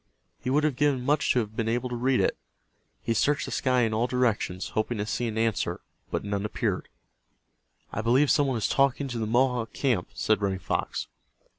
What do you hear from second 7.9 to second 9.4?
"I believe some one is talking to the